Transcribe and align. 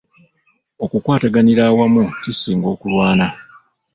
Okukwataganira 0.83 1.61
awamu 1.69 2.01
kisinga 2.21 2.67
okulwana. 2.73 3.27